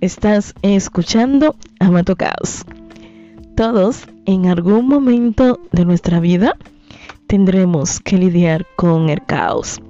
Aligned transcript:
Estás 0.00 0.54
escuchando 0.62 1.56
Amato 1.80 2.14
Caos. 2.14 2.64
Todos 3.56 4.06
en 4.26 4.46
algún 4.46 4.86
momento 4.86 5.58
de 5.72 5.84
nuestra 5.84 6.20
vida 6.20 6.56
tendremos 7.26 7.98
que 7.98 8.16
lidiar 8.16 8.64
con 8.76 9.10
el 9.10 9.26
caos. 9.26 9.80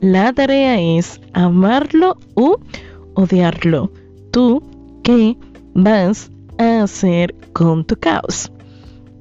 La 0.00 0.32
tarea 0.32 0.80
es 0.80 1.20
amarlo 1.32 2.16
u 2.36 2.58
odiarlo. 3.14 3.90
¿Tú 4.30 4.62
qué 5.02 5.36
vas 5.74 6.30
a 6.58 6.84
hacer 6.84 7.34
con 7.52 7.84
tu 7.84 7.96
caos? 7.96 8.52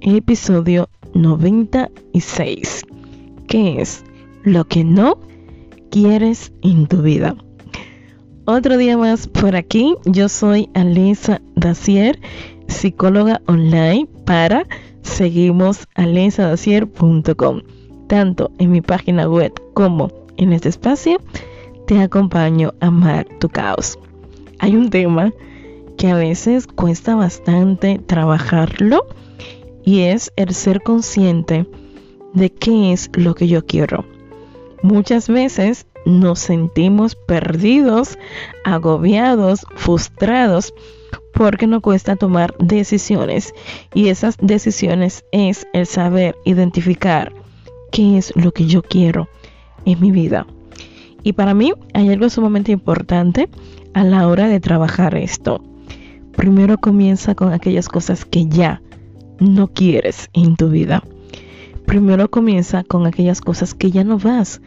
Episodio 0.01 0.89
96. 1.15 2.83
¿Qué 3.47 3.81
es 3.81 4.03
lo 4.43 4.63
que 4.65 4.83
no 4.83 5.17
quieres 5.89 6.53
en 6.61 6.85
tu 6.85 7.01
vida? 7.01 7.35
Otro 8.51 8.79
día 8.79 8.97
más 8.97 9.27
por 9.27 9.55
aquí. 9.55 9.93
Yo 10.05 10.27
soy 10.27 10.71
Alisa 10.73 11.39
Dacier, 11.53 12.19
psicóloga 12.65 13.43
online 13.45 14.07
para 14.25 14.65
seguimosalisadacier.com. 15.03 17.61
Tanto 18.07 18.49
en 18.57 18.71
mi 18.71 18.81
página 18.81 19.29
web 19.29 19.53
como 19.75 20.11
en 20.37 20.53
este 20.53 20.69
espacio 20.69 21.21
te 21.85 22.01
acompaño 22.01 22.73
a 22.79 22.87
amar 22.87 23.27
tu 23.39 23.49
caos. 23.49 23.99
Hay 24.57 24.75
un 24.75 24.89
tema 24.89 25.31
que 25.99 26.07
a 26.07 26.15
veces 26.15 26.65
cuesta 26.65 27.13
bastante 27.13 28.01
trabajarlo 28.03 29.05
y 29.85 30.05
es 30.05 30.33
el 30.37 30.55
ser 30.55 30.81
consciente 30.81 31.67
de 32.33 32.51
qué 32.51 32.93
es 32.93 33.11
lo 33.13 33.35
que 33.35 33.47
yo 33.47 33.63
quiero. 33.63 34.05
Muchas 34.81 35.29
veces 35.29 35.85
nos 36.05 36.39
sentimos 36.39 37.15
perdidos, 37.15 38.17
agobiados, 38.63 39.65
frustrados 39.75 40.73
porque 41.33 41.67
nos 41.67 41.81
cuesta 41.81 42.15
tomar 42.15 42.55
decisiones 42.57 43.53
y 43.93 44.09
esas 44.09 44.35
decisiones 44.41 45.23
es 45.31 45.67
el 45.73 45.85
saber 45.85 46.35
identificar 46.45 47.33
qué 47.91 48.17
es 48.17 48.35
lo 48.35 48.51
que 48.51 48.65
yo 48.65 48.81
quiero 48.81 49.29
en 49.85 49.99
mi 49.99 50.11
vida. 50.11 50.45
Y 51.23 51.33
para 51.33 51.53
mí 51.53 51.73
hay 51.93 52.09
algo 52.09 52.29
sumamente 52.29 52.71
importante 52.71 53.49
a 53.93 54.03
la 54.03 54.27
hora 54.27 54.47
de 54.47 54.59
trabajar 54.59 55.15
esto. 55.15 55.63
Primero 56.35 56.77
comienza 56.77 57.35
con 57.35 57.51
aquellas 57.53 57.89
cosas 57.89 58.25
que 58.25 58.47
ya 58.47 58.81
no 59.39 59.67
quieres 59.67 60.29
en 60.33 60.55
tu 60.55 60.69
vida. 60.69 61.03
Primero 61.85 62.29
comienza 62.29 62.83
con 62.83 63.07
aquellas 63.07 63.41
cosas 63.41 63.73
que 63.73 63.91
ya 63.91 64.03
no 64.03 64.17
vas 64.17 64.61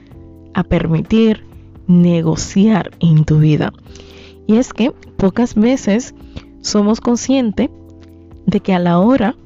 a 0.54 0.62
permitir 0.62 1.44
negociar 1.86 2.90
en 3.00 3.24
tu 3.24 3.38
vida. 3.38 3.72
Y 4.46 4.56
es 4.56 4.72
que 4.72 4.92
pocas 5.16 5.54
veces 5.54 6.14
somos 6.60 7.00
conscientes 7.00 7.70
de 8.46 8.60
que 8.60 8.74
a 8.74 8.78
la 8.78 8.98
hora 8.98 9.36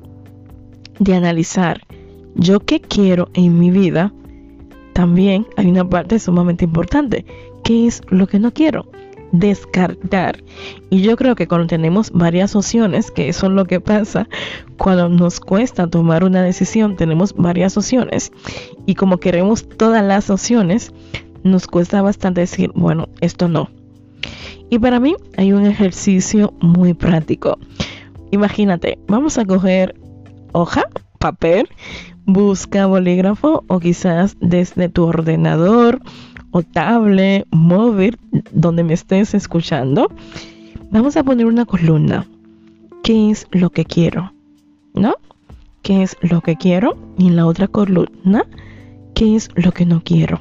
de 0.99 1.15
analizar 1.15 1.83
yo 2.35 2.61
qué 2.61 2.81
quiero 2.81 3.29
en 3.35 3.59
mi 3.59 3.71
vida, 3.71 4.13
también 4.93 5.47
hay 5.57 5.67
una 5.67 5.89
parte 5.89 6.19
sumamente 6.19 6.65
importante, 6.65 7.25
que 7.65 7.87
es 7.87 8.03
lo 8.09 8.27
que 8.27 8.39
no 8.39 8.53
quiero 8.53 8.87
descartar. 9.33 10.43
Y 10.91 11.03
yo 11.03 11.17
creo 11.17 11.35
que 11.35 11.49
cuando 11.49 11.67
tenemos 11.67 12.11
varias 12.11 12.57
opciones, 12.57 13.11
que 13.11 13.29
eso 13.29 13.47
es 13.47 13.53
lo 13.53 13.65
que 13.65 13.81
pasa 13.81 14.29
cuando 14.79 15.09
nos 15.09 15.41
cuesta 15.41 15.87
tomar 15.87 16.25
una 16.25 16.43
decisión, 16.43 16.97
tenemos 16.97 17.35
varias 17.35 17.77
opciones. 17.77 18.33
Y 18.87 18.95
como 18.95 19.19
queremos 19.19 19.69
todas 19.69 20.05
las 20.05 20.31
opciones, 20.31 20.93
nos 21.43 21.67
cuesta 21.67 22.03
bastante 22.03 22.43
decir, 22.43 22.71
bueno, 22.75 23.09
esto 23.21 23.49
no. 23.49 23.71
Y 24.69 24.79
para 24.79 25.01
mí 25.01 25.15
hay 25.37 25.53
un 25.53 25.67
ejercicio 25.67 26.55
muy 26.61 26.95
práctico. 26.95 27.59
Imagínate, 28.33 28.99
vamos 29.07 29.39
a 29.39 29.45
coger 29.45 29.95
hoja, 30.53 30.85
papel, 31.19 31.69
busca 32.25 32.87
bolígrafo 32.87 33.65
o 33.69 33.79
quizás 33.79 34.37
desde 34.41 34.89
tu 34.89 35.05
ordenador 35.05 36.01
o 36.51 36.63
tablet, 36.63 37.47
móvil, 37.51 38.19
donde 38.53 38.83
me 38.83 38.95
estés 38.95 39.35
escuchando. 39.35 40.11
Vamos 40.91 41.17
a 41.17 41.25
poner 41.25 41.47
una 41.47 41.65
columna. 41.65 42.27
¿Qué 43.03 43.31
es 43.31 43.47
lo 43.51 43.71
que 43.71 43.85
quiero? 43.85 44.33
¿No? 44.95 45.15
¿Qué 45.83 46.03
es 46.03 46.17
lo 46.21 46.41
que 46.41 46.57
quiero? 46.57 46.97
Y 47.19 47.29
en 47.29 47.37
la 47.37 47.47
otra 47.47 47.69
columna, 47.69 48.47
¿qué 49.15 49.37
es 49.37 49.51
lo 49.55 49.73
que 49.73 49.87
no 49.87 50.03
quiero? 50.03 50.41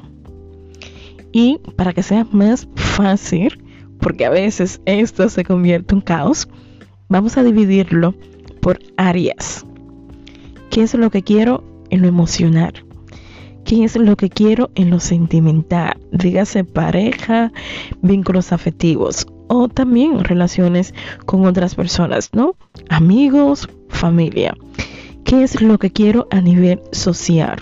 Y 1.32 1.60
para 1.76 1.92
que 1.92 2.02
sea 2.02 2.26
más 2.32 2.68
fácil, 2.74 3.62
porque 4.00 4.24
a 4.24 4.30
veces 4.30 4.80
esto 4.86 5.28
se 5.28 5.44
convierte 5.44 5.94
en 5.94 6.00
caos, 6.00 6.48
vamos 7.08 7.36
a 7.36 7.42
dividirlo 7.42 8.14
por 8.60 8.78
áreas. 8.96 9.66
¿Qué 10.70 10.82
es 10.82 10.94
lo 10.94 11.10
que 11.10 11.22
quiero 11.22 11.62
en 11.90 12.02
lo 12.02 12.08
emocional? 12.08 12.85
¿Qué 13.66 13.82
es 13.82 13.96
lo 13.96 14.16
que 14.16 14.30
quiero 14.30 14.70
en 14.76 14.90
lo 14.90 15.00
sentimental? 15.00 15.98
Dígase 16.12 16.62
pareja, 16.62 17.52
vínculos 18.00 18.52
afectivos 18.52 19.26
o 19.48 19.68
también 19.68 20.22
relaciones 20.22 20.94
con 21.24 21.44
otras 21.46 21.74
personas, 21.74 22.30
¿no? 22.32 22.54
Amigos, 22.90 23.68
familia. 23.88 24.56
¿Qué 25.24 25.42
es 25.42 25.60
lo 25.60 25.78
que 25.78 25.90
quiero 25.90 26.28
a 26.30 26.40
nivel 26.40 26.80
social? 26.92 27.58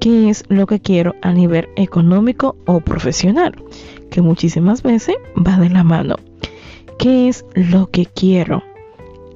¿Qué 0.00 0.28
es 0.28 0.42
lo 0.48 0.66
que 0.66 0.80
quiero 0.80 1.14
a 1.22 1.32
nivel 1.32 1.68
económico 1.76 2.56
o 2.66 2.80
profesional? 2.80 3.54
Que 4.10 4.22
muchísimas 4.22 4.82
veces 4.82 5.14
va 5.36 5.56
de 5.58 5.70
la 5.70 5.84
mano. 5.84 6.16
¿Qué 6.98 7.28
es 7.28 7.44
lo 7.54 7.88
que 7.92 8.06
quiero 8.06 8.64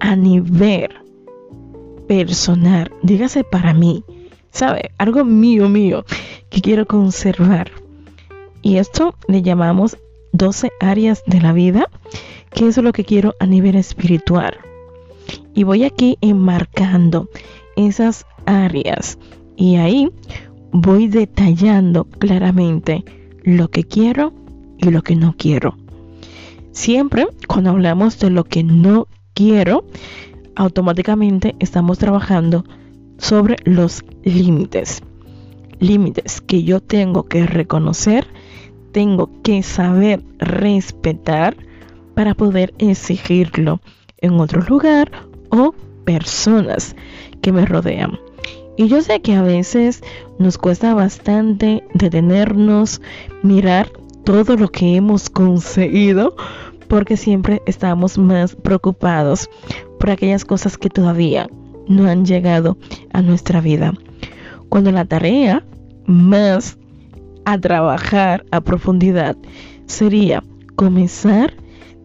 a 0.00 0.16
nivel 0.16 0.88
personal, 2.08 2.90
dígase 3.02 3.44
para 3.44 3.72
mí, 3.72 4.04
¿sabe? 4.54 4.92
Algo 4.98 5.24
mío, 5.24 5.68
mío, 5.68 6.04
que 6.48 6.62
quiero 6.62 6.86
conservar. 6.86 7.70
Y 8.62 8.78
esto 8.78 9.14
le 9.28 9.42
llamamos 9.42 9.98
12 10.32 10.70
áreas 10.80 11.22
de 11.26 11.40
la 11.40 11.52
vida, 11.52 11.90
que 12.50 12.68
es 12.68 12.78
lo 12.78 12.92
que 12.92 13.04
quiero 13.04 13.34
a 13.40 13.46
nivel 13.46 13.74
espiritual. 13.74 14.56
Y 15.54 15.64
voy 15.64 15.84
aquí 15.84 16.16
enmarcando 16.20 17.28
esas 17.76 18.26
áreas 18.46 19.18
y 19.56 19.76
ahí 19.76 20.08
voy 20.70 21.08
detallando 21.08 22.04
claramente 22.04 23.04
lo 23.42 23.68
que 23.68 23.84
quiero 23.84 24.32
y 24.78 24.90
lo 24.90 25.02
que 25.02 25.16
no 25.16 25.34
quiero. 25.36 25.76
Siempre 26.70 27.26
cuando 27.48 27.70
hablamos 27.70 28.18
de 28.20 28.30
lo 28.30 28.44
que 28.44 28.62
no 28.62 29.08
quiero, 29.34 29.84
automáticamente 30.54 31.56
estamos 31.58 31.98
trabajando 31.98 32.64
sobre 33.24 33.56
los 33.64 34.04
límites. 34.22 35.02
Límites 35.78 36.42
que 36.42 36.62
yo 36.62 36.80
tengo 36.80 37.22
que 37.22 37.46
reconocer, 37.46 38.26
tengo 38.92 39.30
que 39.42 39.62
saber 39.62 40.22
respetar 40.36 41.56
para 42.14 42.34
poder 42.34 42.74
exigirlo 42.76 43.80
en 44.18 44.38
otro 44.38 44.60
lugar 44.60 45.10
o 45.48 45.74
personas 46.04 46.94
que 47.40 47.50
me 47.50 47.64
rodean. 47.64 48.18
Y 48.76 48.88
yo 48.88 49.00
sé 49.00 49.22
que 49.22 49.34
a 49.34 49.42
veces 49.42 50.02
nos 50.38 50.58
cuesta 50.58 50.92
bastante 50.92 51.82
detenernos, 51.94 53.00
mirar 53.42 53.90
todo 54.24 54.54
lo 54.56 54.68
que 54.68 54.96
hemos 54.96 55.30
conseguido, 55.30 56.36
porque 56.88 57.16
siempre 57.16 57.62
estamos 57.64 58.18
más 58.18 58.54
preocupados 58.54 59.48
por 59.98 60.10
aquellas 60.10 60.44
cosas 60.44 60.76
que 60.76 60.90
todavía 60.90 61.48
no 61.88 62.08
han 62.08 62.24
llegado 62.24 62.76
a 63.12 63.22
nuestra 63.22 63.60
vida. 63.60 63.94
Cuando 64.68 64.92
la 64.92 65.04
tarea 65.04 65.64
más 66.06 66.78
a 67.44 67.58
trabajar 67.58 68.44
a 68.50 68.60
profundidad 68.60 69.36
sería 69.86 70.42
comenzar 70.76 71.54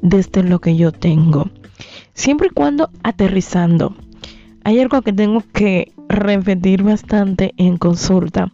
desde 0.01 0.43
lo 0.43 0.59
que 0.59 0.75
yo 0.75 0.91
tengo. 0.91 1.49
Siempre 2.13 2.47
y 2.47 2.53
cuando 2.53 2.89
aterrizando. 3.03 3.95
Hay 4.63 4.79
algo 4.79 5.01
que 5.01 5.13
tengo 5.13 5.43
que 5.53 5.93
repetir 6.09 6.83
bastante 6.83 7.53
en 7.57 7.77
consulta. 7.77 8.51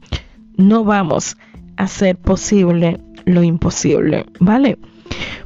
No 0.56 0.84
vamos 0.84 1.38
a 1.78 1.84
hacer 1.84 2.16
posible 2.18 3.02
lo 3.26 3.44
imposible, 3.44 4.26
¿vale? 4.40 4.78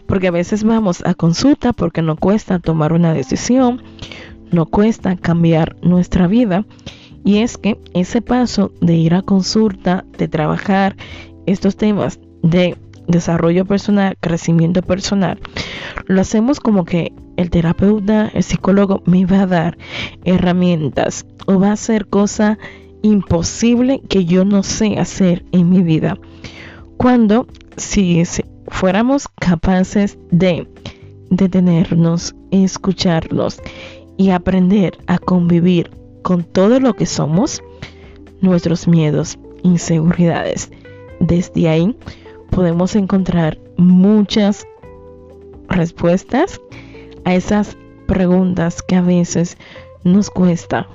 porque 0.10 0.28
a 0.28 0.32
veces 0.32 0.64
vamos 0.64 1.04
a 1.06 1.14
consulta 1.14 1.72
porque 1.72 2.02
no 2.02 2.16
cuesta 2.16 2.58
tomar 2.58 2.94
una 2.94 3.14
decisión, 3.14 3.84
no 4.52 4.66
cuesta 4.66 5.16
cambiar 5.16 5.76
nuestra 5.82 6.28
vida. 6.28 6.66
Y 7.24 7.40
es 7.40 7.58
que 7.58 7.78
ese 7.94 8.22
paso 8.22 8.72
de 8.82 8.96
ir 8.96 9.14
a 9.14 9.22
consulta, 9.22 10.06
de 10.18 10.28
trabajar 10.28 10.96
estos 11.46 11.76
temas 11.76 12.20
de 12.42 12.78
desarrollo 13.08 13.66
personal, 13.66 14.18
crecimiento 14.20 14.82
personal, 14.82 15.40
lo 16.06 16.22
hacemos 16.22 16.60
como 16.60 16.86
que 16.86 17.12
el 17.38 17.50
terapeuta, 17.50 18.30
el 18.34 18.44
psicólogo 18.44 19.02
me 19.06 19.26
va 19.26 19.42
a 19.42 19.48
dar 19.48 19.78
herramientas 20.26 21.26
o 21.46 21.60
va 21.60 21.70
a 21.70 21.74
hacer 21.74 22.08
cosa 22.08 22.58
imposible 23.02 24.02
que 24.10 24.26
yo 24.26 24.46
no 24.46 24.64
sé 24.64 25.00
hacer 25.00 25.46
en 25.52 25.70
mi 25.70 25.82
vida. 25.82 26.18
Cuando 26.98 27.48
si 27.78 28.24
fuéramos 28.68 29.28
capaces 29.28 30.18
de 30.32 30.68
detenernos, 31.30 32.36
escucharlos 32.52 33.62
y 34.20 34.32
aprender 34.32 34.98
a 35.08 35.18
convivir 35.18 35.92
con 36.24 36.44
todo 36.44 36.82
lo 36.82 36.94
que 36.94 37.06
somos, 37.06 37.64
nuestros 38.42 38.86
miedos, 38.86 39.40
inseguridades. 39.64 40.70
Desde 41.22 41.70
ahí 41.70 41.96
podemos 42.52 42.98
encontrar 42.98 43.58
muchas 43.78 44.68
respuestas 45.70 46.60
a 47.24 47.34
esas 47.34 47.78
preguntas 48.08 48.84
que 48.84 48.98
a 48.98 49.02
veces 49.02 49.58
nos 50.04 50.30
cuesta 50.30 50.90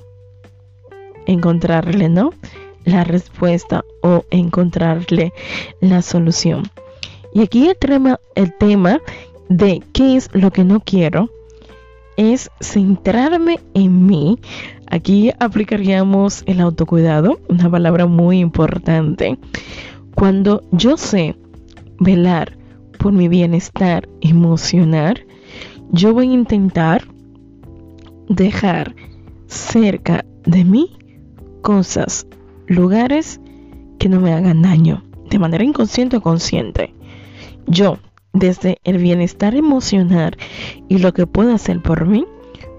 encontrarle, 1.25 2.11
¿no? 2.11 2.35
La 2.85 3.05
respuesta 3.05 3.87
o 4.03 4.27
encontrarle 4.31 5.33
la 5.81 6.03
solución. 6.03 6.65
Y 7.33 7.41
aquí 7.41 7.69
el 7.69 8.19
el 8.35 8.55
tema 8.59 9.01
de 9.49 9.83
qué 9.95 10.17
es 10.17 10.29
lo 10.35 10.51
que 10.51 10.65
no 10.65 10.81
quiero 10.81 11.31
es 12.17 12.51
centrarme 12.61 13.61
en 13.75 14.07
mí. 14.07 14.39
Aquí 14.91 15.33
aplicaríamos 15.39 16.43
el 16.47 16.61
autocuidado, 16.61 17.41
una 17.49 17.71
palabra 17.71 18.07
muy 18.07 18.39
importante. 18.39 19.39
Cuando 20.15 20.63
yo 20.73 20.97
sé 20.97 21.37
velar 21.99 22.57
por 22.99 23.13
mi 23.13 23.29
bienestar 23.29 24.09
emocional, 24.21 25.27
yo 25.91 26.15
voy 26.15 26.31
a 26.31 26.35
intentar 26.35 27.07
dejar 28.29 28.95
cerca 29.47 30.25
de 30.45 30.65
mí 30.65 30.97
cosas, 31.63 32.27
lugares 32.67 33.41
que 33.99 34.09
no 34.09 34.21
me 34.21 34.33
hagan 34.33 34.63
daño, 34.63 35.03
de 35.31 35.39
manera 35.39 35.65
inconsciente 35.65 36.19
o 36.19 36.21
consciente. 36.21 36.95
Yo, 37.67 37.99
desde 38.35 38.79
el 38.85 38.99
bienestar 38.99 39.55
emocional 39.55 40.37
y 40.89 40.99
lo 40.99 41.15
que 41.15 41.27
puedo 41.27 41.55
hacer 41.55 41.81
por 41.81 42.05
mí, 42.07 42.27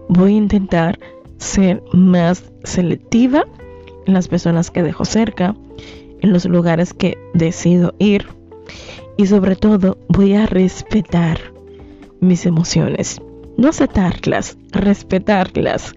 voy 0.07 0.33
a 0.33 0.37
intentar 0.37 0.99
ser 1.37 1.81
más 1.93 2.51
selectiva 2.63 3.45
en 4.05 4.13
las 4.13 4.27
personas 4.27 4.69
que 4.69 4.83
dejo 4.83 5.05
cerca, 5.05 5.55
en 6.21 6.31
los 6.31 6.45
lugares 6.45 6.93
que 6.93 7.17
decido 7.33 7.95
ir 7.97 8.27
y 9.17 9.25
sobre 9.27 9.55
todo 9.55 9.97
voy 10.09 10.33
a 10.33 10.45
respetar 10.45 11.39
mis 12.19 12.45
emociones. 12.45 13.21
No 13.57 13.69
aceptarlas, 13.69 14.57
respetarlas, 14.71 15.95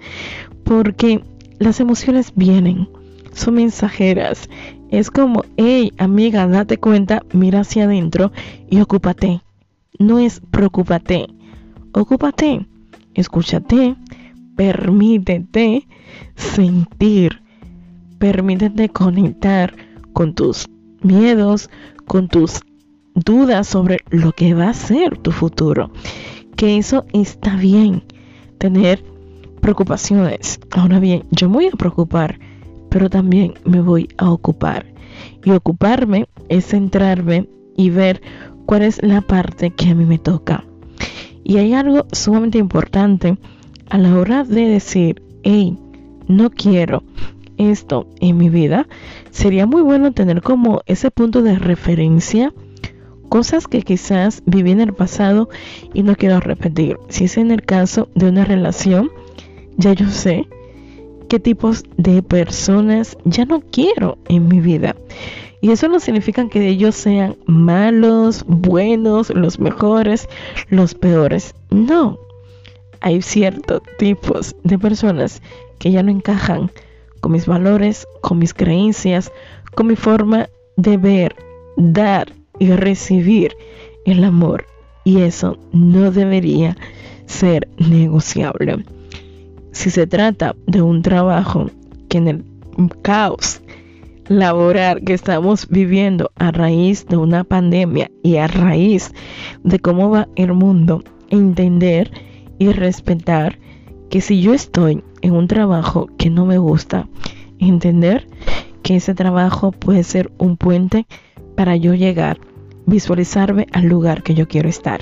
porque 0.64 1.22
las 1.58 1.81
emociones 1.81 2.32
vienen, 2.37 2.88
son 3.32 3.54
mensajeras. 3.54 4.49
Es 4.90 5.11
como, 5.11 5.44
hey 5.56 5.93
amiga, 5.99 6.46
date 6.46 6.78
cuenta, 6.78 7.25
mira 7.32 7.61
hacia 7.61 7.84
adentro 7.84 8.31
y 8.70 8.81
ocúpate 8.81 9.40
no 9.99 10.19
es 10.19 10.41
preocúpate, 10.50 11.27
ocúpate, 11.93 12.67
escúchate, 13.15 13.97
permítete 14.56 15.87
sentir, 16.37 17.43
permítete 18.19 18.89
conectar 18.89 19.75
con 20.12 20.35
tus 20.35 20.69
miedos, 21.03 21.71
con 22.06 22.29
tus 22.29 22.61
dudas 23.15 23.67
sobre 23.67 23.99
lo 24.11 24.33
que 24.33 24.55
va 24.55 24.71
a 24.71 24.75
ser 24.75 25.19
tu 25.19 25.33
futuro. 25.33 25.91
Que 26.56 26.79
eso 26.79 27.05
está 27.12 27.56
bien, 27.56 28.03
tener 28.59 29.05
preocupaciones. 29.61 30.61
Ahora 30.73 30.99
bien, 30.99 31.25
yo 31.31 31.49
me 31.49 31.55
voy 31.55 31.67
a 31.67 31.77
preocupar, 31.77 32.39
pero 32.89 33.11
también 33.11 33.55
me 33.65 33.81
voy 33.81 34.09
a 34.19 34.31
ocupar. 34.31 34.87
Y 35.45 35.50
ocuparme 35.50 36.29
es 36.49 36.67
centrarme 36.67 37.49
y 37.77 37.91
ver 37.91 38.21
cuál 38.69 38.82
es 38.82 39.03
la 39.03 39.23
parte 39.23 39.70
que 39.70 39.88
a 39.88 39.94
mí 39.94 40.05
me 40.05 40.19
toca. 40.19 40.62
Y 41.43 41.56
hay 41.56 41.73
algo 41.73 42.05
sumamente 42.12 42.59
importante 42.59 43.38
a 43.88 43.97
la 43.97 44.15
hora 44.15 44.44
de 44.44 44.69
decir, 44.69 45.23
hey, 45.43 45.79
no 46.26 46.50
quiero 46.50 47.03
esto 47.56 48.06
en 48.20 48.37
mi 48.37 48.50
vida. 48.50 48.87
Sería 49.31 49.65
muy 49.65 49.81
bueno 49.81 50.12
tener 50.12 50.43
como 50.43 50.82
ese 50.85 51.11
punto 51.11 51.41
de 51.41 51.59
referencia 51.59 52.53
cosas 53.31 53.69
que 53.69 53.81
quizás 53.81 54.43
viví 54.44 54.73
en 54.73 54.82
el 54.82 54.93
pasado 54.93 55.49
y 55.94 56.03
no 56.03 56.14
quiero 56.14 56.38
repetir. 56.38 56.99
Si 57.09 57.25
es 57.25 57.38
en 57.38 57.50
el 57.50 57.62
caso 57.62 58.11
de 58.14 58.29
una 58.29 58.44
relación, 58.44 59.11
ya 59.79 59.94
yo 59.94 60.11
sé 60.11 60.47
qué 61.31 61.41
tipos 61.41 61.85
de 61.97 62.23
personas 62.23 63.17
ya 63.25 63.47
no 63.47 63.62
quiero 63.62 64.19
en 64.29 64.47
mi 64.47 64.61
vida. 64.61 64.94
Y 65.60 65.70
eso 65.70 65.88
no 65.88 65.99
significa 65.99 66.49
que 66.49 66.69
ellos 66.69 66.94
sean 66.94 67.37
malos, 67.46 68.44
buenos, 68.46 69.31
los 69.31 69.58
mejores, 69.58 70.28
los 70.69 70.94
peores. 70.94 71.55
No. 71.70 72.19
Hay 73.00 73.22
ciertos 73.22 73.82
tipos 73.99 74.55
de 74.62 74.78
personas 74.78 75.43
que 75.78 75.90
ya 75.90 76.02
no 76.02 76.10
encajan 76.10 76.70
con 77.20 77.32
mis 77.32 77.46
valores, 77.46 78.06
con 78.20 78.38
mis 78.38 78.55
creencias, 78.55 79.32
con 79.75 79.87
mi 79.87 79.96
forma 79.96 80.49
de 80.76 80.96
ver, 80.96 81.37
dar 81.76 82.32
y 82.58 82.70
recibir 82.70 83.56
el 84.04 84.25
amor. 84.25 84.66
Y 85.04 85.22
eso 85.22 85.58
no 85.72 86.11
debería 86.11 86.76
ser 87.26 87.69
negociable. 87.78 88.84
Si 89.72 89.90
se 89.90 90.06
trata 90.06 90.54
de 90.66 90.82
un 90.82 91.02
trabajo 91.02 91.70
que 92.08 92.19
en 92.19 92.28
el 92.28 92.44
caos 93.02 93.61
laboral 94.28 95.02
que 95.02 95.14
estamos 95.14 95.69
viviendo 95.69 96.30
a 96.36 96.50
raíz 96.50 97.06
de 97.06 97.16
una 97.16 97.44
pandemia 97.44 98.10
y 98.22 98.36
a 98.36 98.46
raíz 98.46 99.12
de 99.64 99.78
cómo 99.78 100.10
va 100.10 100.28
el 100.36 100.52
mundo, 100.52 101.02
entender 101.30 102.10
y 102.58 102.70
respetar 102.72 103.58
que 104.10 104.20
si 104.20 104.40
yo 104.40 104.54
estoy 104.54 105.02
en 105.22 105.32
un 105.32 105.48
trabajo 105.48 106.06
que 106.19 106.30
no 106.30 106.46
me 106.46 106.58
gusta, 106.58 107.08
entender 107.58 108.26
que 108.82 108.96
ese 108.96 109.14
trabajo 109.14 109.72
puede 109.72 110.04
ser 110.04 110.30
un 110.38 110.56
puente 110.56 111.06
para 111.56 111.76
yo 111.76 111.94
llegar, 111.94 112.38
visualizarme 112.86 113.66
al 113.72 113.86
lugar 113.86 114.22
que 114.22 114.34
yo 114.34 114.46
quiero 114.46 114.69
estar. 114.69 115.00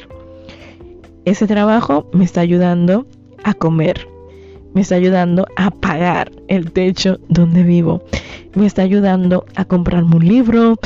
Ese 1.25 1.47
trabajo 1.47 2.09
me 2.13 2.25
está 2.25 2.41
ayudando 2.41 3.07
a 3.43 3.55
comer, 3.55 4.09
me 4.75 4.81
está 4.81 4.95
ayudando 4.95 5.47
a 5.57 5.71
pagar 5.71 6.31
el 6.49 6.73
techo 6.73 7.19
donde 7.29 7.63
vivo 7.63 8.03
me 8.57 8.67
está 8.67 8.83
ayudando 8.83 9.45
a 9.55 9.67
comprarme 9.67 10.17
un 10.17 10.27
libro, 10.27 10.77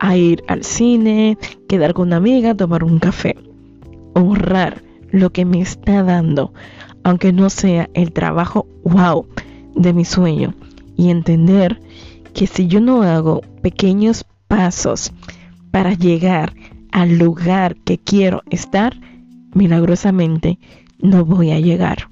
a 0.00 0.16
ir 0.16 0.42
al 0.48 0.64
cine, 0.64 1.36
quedar 1.68 1.92
con 1.92 2.08
una 2.08 2.16
amiga, 2.16 2.56
tomar 2.56 2.82
un 2.82 2.98
café. 2.98 3.36
Honrar 4.14 4.82
lo 5.10 5.30
que 5.30 5.44
me 5.44 5.60
está 5.60 6.02
dando, 6.02 6.52
aunque 7.04 7.32
no 7.32 7.50
sea 7.50 7.88
el 7.94 8.12
trabajo 8.12 8.66
wow 8.82 9.26
de 9.76 9.92
mi 9.92 10.04
sueño. 10.04 10.54
Y 10.96 11.10
entender 11.10 11.80
que 12.32 12.46
si 12.46 12.66
yo 12.66 12.80
no 12.80 13.02
hago 13.02 13.42
pequeños 13.62 14.24
pasos 14.48 15.12
para 15.70 15.92
llegar 15.92 16.54
al 16.92 17.18
lugar 17.18 17.76
que 17.76 17.98
quiero 17.98 18.42
estar, 18.48 18.98
milagrosamente 19.54 20.58
no 20.98 21.26
voy 21.26 21.50
a 21.50 21.60
llegar. 21.60 22.08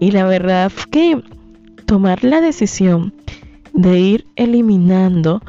Y 0.00 0.12
la 0.12 0.24
verdad 0.24 0.72
que 0.90 1.22
tomar 1.86 2.24
la 2.24 2.40
decisión 2.40 3.12
de 3.72 3.98
ir 3.98 4.26
eliminando 4.36 5.42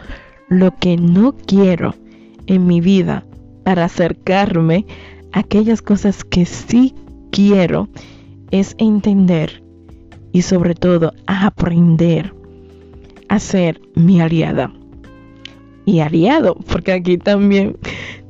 lo 0.50 0.76
que 0.78 0.98
no 0.98 1.36
quiero 1.36 1.96
en 2.48 2.66
mi 2.66 2.82
vida 2.82 3.26
para 3.64 3.86
acercarme 3.86 4.86
a 5.32 5.40
aquellas 5.40 5.82
cosas 5.82 6.24
que 6.24 6.46
sí 6.46 6.94
quiero 7.32 7.88
es 8.52 8.76
entender 8.80 9.64
y 10.32 10.42
sobre 10.42 10.74
todo 10.76 11.14
aprender 11.28 12.34
a 13.28 13.40
ser 13.40 13.80
mi 13.96 14.22
aliada. 14.22 14.74
Y 15.86 16.00
aliado, 16.00 16.56
porque 16.56 16.92
aquí 16.92 17.18
también 17.18 17.78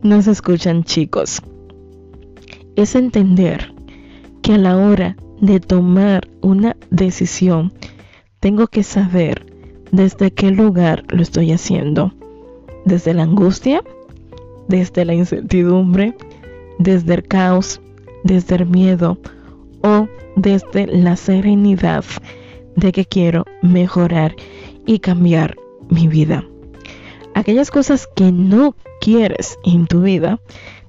nos 0.01 0.27
escuchan 0.27 0.83
chicos. 0.83 1.41
Es 2.75 2.95
entender 2.95 3.73
que 4.41 4.53
a 4.53 4.57
la 4.57 4.77
hora 4.77 5.17
de 5.41 5.59
tomar 5.59 6.29
una 6.41 6.75
decisión, 6.89 7.73
tengo 8.39 8.67
que 8.67 8.83
saber 8.83 9.48
¿Desde 9.91 10.31
qué 10.31 10.51
lugar 10.51 11.03
lo 11.09 11.21
estoy 11.21 11.51
haciendo? 11.51 12.13
¿Desde 12.85 13.13
la 13.15 13.23
angustia? 13.23 13.83
¿Desde 14.67 15.03
la 15.03 15.15
incertidumbre? 15.15 16.15
¿Desde 16.77 17.15
el 17.15 17.23
caos? 17.23 17.81
¿Desde 18.23 18.57
el 18.57 18.67
miedo? 18.67 19.17
¿O 19.81 20.07
desde 20.35 20.85
la 20.85 21.15
serenidad 21.15 22.05
de 22.75 22.91
que 22.91 23.05
quiero 23.05 23.45
mejorar 23.63 24.35
y 24.85 24.99
cambiar 24.99 25.57
mi 25.89 26.07
vida? 26.07 26.45
Aquellas 27.33 27.71
cosas 27.71 28.07
que 28.15 28.31
no 28.31 28.75
quieres 29.01 29.57
en 29.63 29.87
tu 29.87 30.01
vida, 30.01 30.39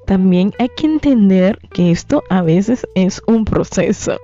también 0.06 0.52
hay 0.58 0.68
que 0.76 0.86
entender 0.86 1.58
que 1.72 1.90
esto 1.90 2.22
a 2.28 2.42
veces 2.42 2.86
es 2.94 3.22
un 3.26 3.46
proceso. 3.46 4.18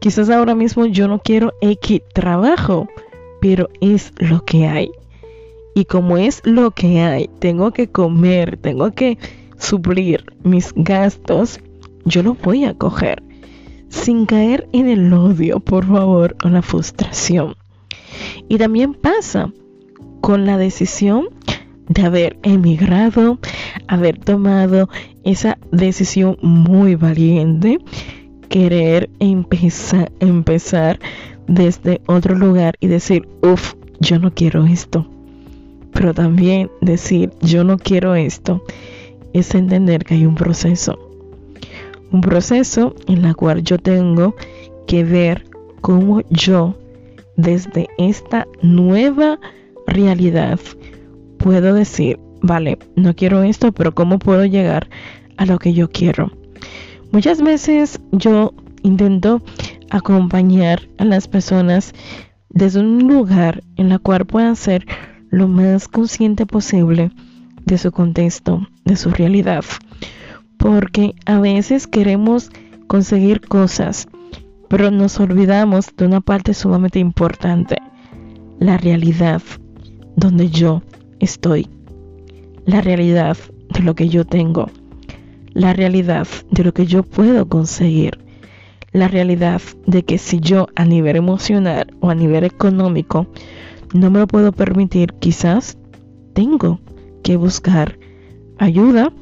Quizás 0.00 0.30
ahora 0.30 0.54
mismo 0.54 0.86
yo 0.86 1.08
no 1.08 1.18
quiero 1.18 1.52
X 1.60 2.00
trabajo, 2.14 2.88
pero 3.40 3.68
es 3.80 4.12
lo 4.18 4.44
que 4.44 4.66
hay. 4.66 4.90
Y 5.74 5.84
como 5.84 6.16
es 6.16 6.42
lo 6.44 6.72
que 6.72 7.00
hay, 7.00 7.30
tengo 7.38 7.70
que 7.72 7.88
comer, 7.88 8.56
tengo 8.56 8.90
que 8.92 9.18
suplir 9.58 10.24
mis 10.42 10.72
gastos, 10.74 11.60
yo 12.04 12.22
lo 12.22 12.34
voy 12.34 12.64
a 12.64 12.74
coger 12.74 13.22
sin 13.88 14.26
caer 14.26 14.68
en 14.72 14.88
el 14.88 15.12
odio, 15.12 15.60
por 15.60 15.86
favor, 15.86 16.36
o 16.44 16.48
la 16.48 16.62
frustración. 16.62 17.56
Y 18.48 18.58
también 18.58 18.94
pasa 18.94 19.52
con 20.20 20.46
la 20.46 20.58
decisión 20.58 21.28
de 21.88 22.02
haber 22.02 22.38
emigrado, 22.42 23.38
haber 23.86 24.18
tomado 24.18 24.88
esa 25.24 25.58
decisión 25.72 26.36
muy 26.42 26.94
valiente, 26.94 27.78
querer 28.48 29.10
empezar, 29.20 30.12
empezar 30.20 30.98
desde 31.48 32.00
otro 32.06 32.36
lugar 32.36 32.76
y 32.78 32.86
decir, 32.86 33.26
uff, 33.42 33.74
yo 34.00 34.18
no 34.18 34.32
quiero 34.32 34.66
esto. 34.66 35.06
Pero 35.92 36.14
también 36.14 36.70
decir, 36.80 37.32
yo 37.40 37.64
no 37.64 37.78
quiero 37.78 38.14
esto, 38.14 38.62
es 39.32 39.54
entender 39.54 40.04
que 40.04 40.14
hay 40.14 40.26
un 40.26 40.36
proceso. 40.36 40.98
Un 42.12 42.20
proceso 42.20 42.94
en 43.06 43.24
el 43.24 43.34
cual 43.34 43.62
yo 43.62 43.78
tengo 43.78 44.36
que 44.86 45.02
ver 45.04 45.44
cómo 45.80 46.22
yo, 46.30 46.76
desde 47.36 47.88
esta 47.98 48.46
nueva 48.62 49.38
realidad, 49.86 50.60
puedo 51.38 51.74
decir, 51.74 52.18
vale, 52.42 52.78
no 52.96 53.14
quiero 53.14 53.42
esto, 53.42 53.72
pero 53.72 53.94
¿cómo 53.94 54.18
puedo 54.18 54.44
llegar 54.44 54.88
a 55.36 55.46
lo 55.46 55.58
que 55.58 55.72
yo 55.72 55.90
quiero? 55.90 56.30
Muchas 57.10 57.42
veces 57.42 58.00
yo 58.12 58.52
intento 58.82 59.40
acompañar 59.90 60.88
a 60.98 61.04
las 61.04 61.28
personas 61.28 61.92
desde 62.50 62.80
un 62.80 63.06
lugar 63.06 63.62
en 63.76 63.88
la 63.88 63.98
cual 63.98 64.26
puedan 64.26 64.56
ser 64.56 64.86
lo 65.30 65.48
más 65.48 65.88
consciente 65.88 66.46
posible 66.46 67.10
de 67.64 67.78
su 67.78 67.92
contexto, 67.92 68.66
de 68.84 68.96
su 68.96 69.10
realidad. 69.10 69.64
Porque 70.56 71.14
a 71.26 71.38
veces 71.38 71.86
queremos 71.86 72.50
conseguir 72.86 73.42
cosas, 73.42 74.08
pero 74.68 74.90
nos 74.90 75.20
olvidamos 75.20 75.94
de 75.96 76.06
una 76.06 76.20
parte 76.20 76.54
sumamente 76.54 76.98
importante, 76.98 77.76
la 78.58 78.76
realidad 78.78 79.42
donde 80.16 80.48
yo 80.48 80.82
estoy, 81.20 81.68
la 82.64 82.80
realidad 82.80 83.36
de 83.70 83.80
lo 83.80 83.94
que 83.94 84.08
yo 84.08 84.24
tengo, 84.24 84.70
la 85.52 85.72
realidad 85.72 86.26
de 86.50 86.64
lo 86.64 86.72
que 86.72 86.86
yo 86.86 87.02
puedo 87.02 87.48
conseguir, 87.48 88.18
la 88.92 89.08
realidad 89.08 89.60
de 89.86 90.02
que 90.04 90.18
si 90.18 90.40
yo 90.40 90.68
a 90.74 90.84
nivel 90.84 91.16
emocional 91.16 91.94
o 92.00 92.10
a 92.10 92.14
nivel 92.14 92.44
económico 92.44 93.26
no 93.94 94.10
me 94.10 94.18
lo 94.18 94.26
puedo 94.26 94.52
permitir, 94.52 95.14
quizás 95.14 95.78
tengo 96.34 96.80
que 97.22 97.36
buscar 97.36 97.98
ayuda 98.58 99.12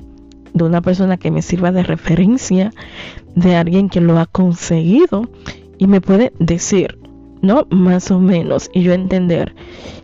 de 0.55 0.65
una 0.65 0.81
persona 0.81 1.17
que 1.17 1.31
me 1.31 1.43
sirva 1.43 1.71
de 1.71 1.83
referencia, 1.83 2.73
de 3.35 3.57
alguien 3.57 3.89
que 3.89 4.01
lo 4.01 4.19
ha 4.19 4.27
conseguido 4.27 5.29
y 5.79 5.87
me 5.87 6.01
puede 6.01 6.33
decir, 6.39 6.99
¿no? 7.43 7.67
Más 7.71 8.11
o 8.11 8.19
menos, 8.19 8.71
y 8.73 8.83
yo 8.83 8.93
entender 8.93 9.55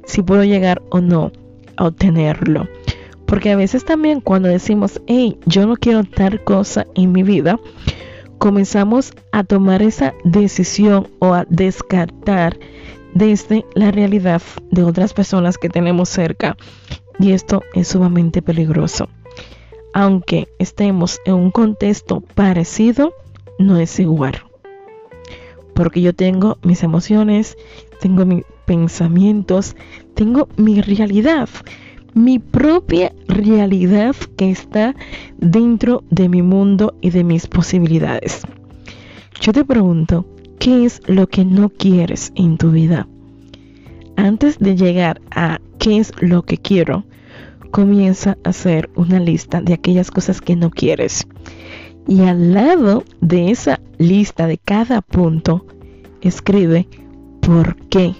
si 0.05 0.23
puedo 0.23 0.45
llegar 0.45 0.83
o 0.91 1.01
no 1.01 1.33
a 1.77 1.87
obtenerlo. 1.87 2.69
Porque 3.25 3.51
a 3.51 3.57
veces 3.57 3.85
también 3.87 4.21
cuando 4.21 4.49
decimos, 4.49 5.01
hey, 5.07 5.39
yo 5.47 5.67
no 5.67 5.77
quiero 5.77 6.05
tal 6.05 6.45
cosa 6.45 6.87
en 6.95 7.13
mi 7.13 7.23
vida, 7.23 7.59
comenzamos 8.43 9.13
a 9.31 9.45
tomar 9.45 9.83
esa 9.83 10.15
decisión 10.25 11.07
o 11.21 11.33
a 11.33 11.47
descartar 11.49 12.59
desde 13.15 13.65
la 13.77 13.93
realidad 13.93 14.43
de 14.73 14.83
otras 14.83 15.15
personas 15.15 15.59
que 15.59 15.69
tenemos 15.69 16.09
cerca. 16.09 16.57
Y 17.21 17.31
esto 17.31 17.63
es 17.73 17.87
sumamente 17.87 18.43
peligroso. 18.43 19.09
Aunque 19.95 20.49
estemos 20.59 21.21
en 21.25 21.35
un 21.35 21.51
contexto 21.53 22.21
parecido, 22.35 23.15
no 23.61 23.77
es 23.77 24.01
igual. 24.01 24.43
Porque 25.73 26.01
yo 26.01 26.13
tengo 26.13 26.59
mis 26.65 26.83
emociones, 26.83 27.57
tengo 28.01 28.27
mis 28.27 28.43
pensamientos, 28.67 29.77
tengo 30.17 30.49
mi 30.57 30.81
realidad 30.81 31.49
mi 32.15 32.39
propia 32.39 33.13
realidad 33.27 34.15
que 34.37 34.51
está 34.51 34.95
dentro 35.43 36.05
de 36.09 36.29
mi 36.29 36.41
mundo 36.41 36.95
y 37.03 37.11
de 37.11 37.25
mis 37.25 37.47
posibilidades. 37.47 38.43
Yo 39.41 39.53
te 39.53 39.65
pregunto, 39.65 40.25
¿qué 40.59 40.87
es 40.87 41.03
lo 41.07 41.27
que 41.27 41.45
no 41.45 41.69
quieres 41.69 42.33
en 42.37 42.57
tu 42.57 42.71
vida? 42.71 43.09
Antes 44.17 44.59
de 44.59 44.77
llegar 44.77 45.21
a 45.33 45.61
qué 45.79 45.99
es 45.99 46.13
lo 46.21 46.43
que 46.43 46.59
quiero, 46.59 47.05
comienza 47.73 48.39
a 48.45 48.51
hacer 48.51 48.89
una 48.95 49.19
lista 49.19 49.61
de 49.61 49.75
aquellas 49.75 50.11
cosas 50.11 50.41
que 50.41 50.55
no 50.55 50.71
quieres. 50.71 51.27
Y 52.07 52.23
al 52.23 52.55
lado 52.55 53.03
de 53.21 53.51
esa 53.51 53.81
lista 53.99 54.47
de 54.47 54.59
cada 54.59 55.03
punto, 55.03 55.67
escribe 56.21 56.87
por 57.41 57.77
qué 57.89 58.15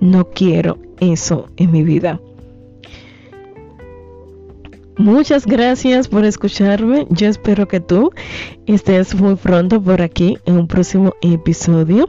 no 0.00 0.28
quiero 0.30 0.78
eso 1.00 1.48
en 1.56 1.72
mi 1.72 1.82
vida. 1.82 2.20
Muchas 4.98 5.46
gracias 5.46 6.08
por 6.08 6.24
escucharme. 6.24 7.06
Yo 7.10 7.28
espero 7.28 7.66
que 7.66 7.80
tú 7.80 8.10
estés 8.66 9.14
muy 9.14 9.36
pronto 9.36 9.82
por 9.82 10.02
aquí 10.02 10.38
en 10.44 10.58
un 10.58 10.66
próximo 10.66 11.14
episodio. 11.22 12.08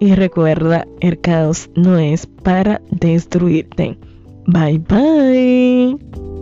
Y 0.00 0.14
recuerda, 0.14 0.86
el 1.00 1.20
caos 1.20 1.70
no 1.76 1.98
es 1.98 2.26
para 2.26 2.82
destruirte. 2.90 3.96
Bye 4.46 4.78
bye. 4.78 6.33